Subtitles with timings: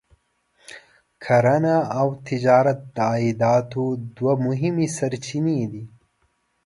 [1.23, 3.83] کرنه او تجارت د عایداتو
[4.15, 5.83] دوه مهمې سرچینې دي.